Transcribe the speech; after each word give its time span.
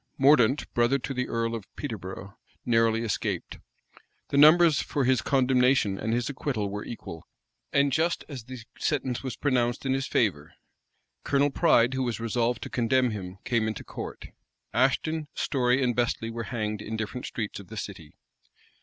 Mordaunt, 0.17 0.73
brother 0.73 0.97
to 0.97 1.13
the 1.13 1.27
earl 1.27 1.53
of 1.53 1.67
Peterborough, 1.75 2.35
narrowly 2.65 3.03
escaped. 3.03 3.59
The 4.29 4.37
numbers 4.37 4.81
for 4.81 5.03
his 5.03 5.21
condemnation 5.21 5.99
and 5.99 6.11
his 6.11 6.27
acquittal 6.27 6.71
were 6.71 6.83
equal; 6.83 7.27
and 7.71 7.91
just 7.91 8.23
as 8.27 8.45
the 8.45 8.57
sentence 8.79 9.21
was 9.21 9.35
pronounced 9.35 9.85
in 9.85 9.93
his 9.93 10.07
favor. 10.07 10.53
Colonel 11.23 11.51
Pride, 11.51 11.93
who 11.93 12.01
was 12.01 12.19
resolved 12.19 12.63
to 12.63 12.69
condemn 12.71 13.11
him, 13.11 13.37
came 13.45 13.67
into 13.67 13.83
court. 13.83 14.29
Ashton, 14.73 15.27
Storey, 15.35 15.83
and 15.83 15.95
Bestley 15.95 16.31
were 16.31 16.45
hanged 16.45 16.81
in 16.81 16.97
different 16.97 17.27
streets 17.27 17.59
of 17.59 17.67
the 17.67 17.77
city. 17.77 18.15